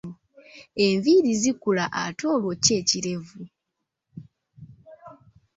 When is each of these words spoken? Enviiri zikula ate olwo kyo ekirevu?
Enviiri 0.85 1.31
zikula 1.41 1.85
ate 2.03 2.23
olwo 2.33 2.51
kyo 2.63 2.71
ekirevu? 2.81 3.39